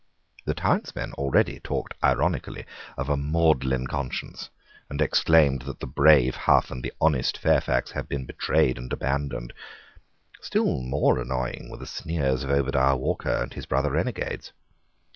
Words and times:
The 0.45 0.55
townsmen 0.55 1.13
already 1.13 1.59
talked 1.59 1.93
ironically 2.03 2.65
of 2.97 3.07
a 3.07 3.15
Magdalene 3.15 3.85
conscience, 3.85 4.49
and 4.89 4.99
exclaimed 4.99 5.61
that 5.61 5.79
the 5.79 5.85
brave 5.85 6.33
Hough 6.35 6.71
and 6.71 6.81
the 6.81 6.91
honest 6.99 7.37
Fairfax 7.37 7.91
had 7.91 8.09
been 8.09 8.25
betrayed 8.25 8.79
and 8.79 8.91
abandoned. 8.91 9.53
Still 10.41 10.81
more 10.81 11.19
annoying 11.19 11.69
were 11.69 11.77
the 11.77 11.85
sneers 11.85 12.43
of 12.43 12.49
Obadiah 12.49 12.97
Walker 12.97 13.29
and 13.29 13.53
his 13.53 13.67
brother 13.67 13.91
renegades. 13.91 14.53